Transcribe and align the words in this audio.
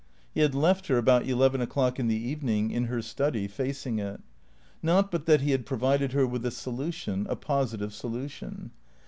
He 0.33 0.39
had 0.41 0.55
left 0.55 0.87
her, 0.87 0.99
abo.ut 0.99 1.27
eleven 1.27 1.61
o'clock 1.61 1.99
in 1.99 2.07
the 2.07 2.15
evening, 2.15 2.71
in 2.71 2.85
her 2.85 3.03
study, 3.03 3.47
facing 3.47 3.99
it. 3.99 4.19
Not 4.81 5.11
but 5.11 5.27
that 5.27 5.41
he 5.41 5.51
had 5.51 5.63
provided 5.63 6.11
her 6.13 6.25
with 6.25 6.43
a 6.43 6.49
solution, 6.49 7.27
a 7.29 7.35
positive 7.35 7.93
solution. 7.93 8.71